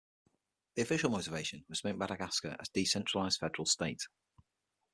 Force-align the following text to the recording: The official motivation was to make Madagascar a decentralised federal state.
The 0.73 0.81
official 0.81 1.11
motivation 1.11 1.63
was 1.69 1.81
to 1.81 1.87
make 1.89 1.97
Madagascar 1.97 2.57
a 2.59 2.63
decentralised 2.75 3.37
federal 3.39 3.67
state. 3.67 4.07